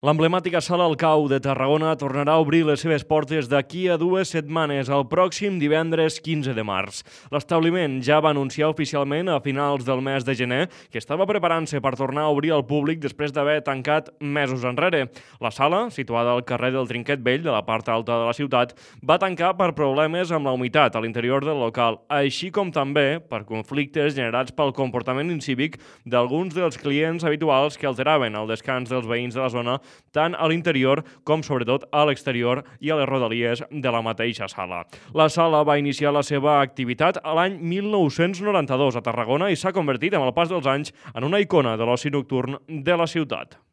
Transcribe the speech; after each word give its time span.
L'emblemàtica 0.00 0.62
Sala 0.64 0.86
El 0.88 0.94
Cau 0.96 1.26
de 1.28 1.36
Tarragona 1.44 1.90
tornarà 2.00 2.38
a 2.38 2.40
obrir 2.40 2.62
les 2.64 2.80
seves 2.80 3.02
portes 3.04 3.50
d'aquí 3.52 3.82
a 3.92 3.98
dues 4.00 4.30
setmanes, 4.32 4.88
el 4.88 5.02
pròxim 5.10 5.58
divendres 5.60 6.14
15 6.24 6.54
de 6.56 6.62
març. 6.64 7.02
L'establiment 7.28 7.98
ja 8.00 8.16
va 8.24 8.30
anunciar 8.32 8.70
oficialment 8.72 9.28
a 9.28 9.42
finals 9.44 9.84
del 9.84 10.00
mes 10.00 10.24
de 10.24 10.32
gener 10.38 10.62
que 10.88 10.96
estava 10.96 11.26
preparant-se 11.28 11.82
per 11.84 11.92
tornar 12.00 12.24
a 12.24 12.30
obrir 12.32 12.54
al 12.56 12.64
públic 12.64 13.02
després 13.02 13.34
d'haver 13.36 13.58
tancat 13.66 14.08
mesos 14.24 14.64
enrere. 14.64 15.10
La 15.36 15.50
sala, 15.52 15.82
situada 15.92 16.32
al 16.32 16.46
carrer 16.48 16.72
del 16.78 16.88
Trinquet 16.88 17.20
Vell, 17.20 17.44
de 17.44 17.52
la 17.52 17.60
part 17.68 17.92
alta 17.92 18.16
de 18.22 18.30
la 18.30 18.32
ciutat, 18.32 18.72
va 19.04 19.20
tancar 19.20 19.52
per 19.60 19.74
problemes 19.76 20.32
amb 20.32 20.48
la 20.48 20.56
humitat 20.56 20.96
a 20.96 21.04
l'interior 21.04 21.44
del 21.44 21.60
local, 21.60 22.00
així 22.08 22.48
com 22.48 22.72
també 22.72 23.20
per 23.20 23.42
conflictes 23.44 24.16
generats 24.16 24.56
pel 24.56 24.72
comportament 24.72 25.28
incívic 25.36 25.76
d'alguns 26.08 26.56
dels 26.56 26.80
clients 26.80 27.28
habituals 27.28 27.76
que 27.76 27.92
alteraven 27.92 28.40
el 28.40 28.48
descans 28.48 28.88
dels 28.88 29.04
veïns 29.04 29.36
de 29.36 29.44
la 29.44 29.52
zona 29.52 29.78
tant 30.12 30.34
a 30.34 30.48
l'interior 30.50 31.04
com 31.24 31.44
sobretot 31.46 31.86
a 31.92 32.04
l'exterior 32.08 32.64
i 32.80 32.90
a 32.90 32.98
les 32.98 33.08
rodalies 33.10 33.64
de 33.70 33.94
la 33.94 34.02
mateixa 34.02 34.48
sala. 34.50 34.82
La 35.14 35.28
sala 35.28 35.62
va 35.62 35.78
iniciar 35.78 36.12
la 36.16 36.24
seva 36.26 36.60
activitat 36.60 37.20
a 37.22 37.36
l'any 37.36 37.60
1992 37.60 38.96
a 38.96 39.04
Tarragona 39.06 39.50
i 39.50 39.56
s'ha 39.56 39.74
convertit 39.76 40.16
amb 40.16 40.26
el 40.26 40.36
pas 40.36 40.50
dels 40.50 40.66
anys 40.66 40.94
en 41.14 41.28
una 41.28 41.40
icona 41.40 41.76
de 41.76 41.86
l'oci 41.86 42.10
nocturn 42.10 42.58
de 42.66 42.96
la 42.96 43.06
ciutat. 43.06 43.60